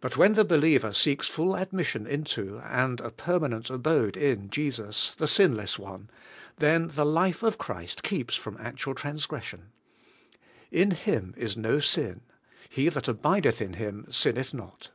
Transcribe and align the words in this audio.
But 0.00 0.16
when 0.16 0.34
the 0.34 0.44
believer 0.44 0.92
seeks 0.92 1.28
full 1.28 1.54
admission 1.56 2.08
into, 2.08 2.58
and 2.58 3.00
a 3.00 3.12
permanent 3.12 3.70
abode 3.70 4.16
in 4.16 4.50
Jesus, 4.50 5.14
the 5.14 5.28
Sinless 5.28 5.78
One, 5.78 6.10
then 6.56 6.88
the 6.88 7.06
life 7.06 7.44
of 7.44 7.56
Christ 7.56 8.02
keeps 8.02 8.34
from 8.34 8.56
actual 8.58 8.96
trans 8.96 9.28
gression. 9.28 9.68
*In 10.72 10.90
Him 10.90 11.34
is 11.36 11.56
no 11.56 11.78
sin. 11.78 12.22
He 12.68 12.88
that 12.88 13.06
abideth 13.06 13.60
in 13.62 13.74
Him 13.74 14.08
sinneth 14.10 14.52
not.' 14.52 14.90